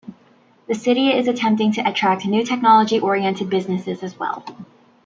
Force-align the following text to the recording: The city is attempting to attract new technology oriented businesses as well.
The 0.67 0.73
city 0.73 1.09
is 1.09 1.27
attempting 1.27 1.73
to 1.73 1.81
attract 1.87 2.25
new 2.25 2.43
technology 2.43 2.99
oriented 2.99 3.51
businesses 3.51 4.01
as 4.01 4.17
well. 4.17 4.43